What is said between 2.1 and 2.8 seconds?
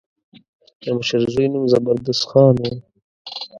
خان و.